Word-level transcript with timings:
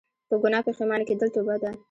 په 0.29 0.35
ګناه 0.41 0.65
پښیمانه 0.67 1.03
کيدل 1.09 1.29
توبه 1.35 1.55
ده 1.61 1.71